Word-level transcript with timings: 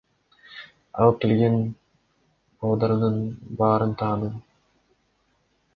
Алып 1.03 1.19
келген 1.25 1.57
балдардын 2.65 3.21
баарын 3.61 3.97
тааныйм. 4.03 4.43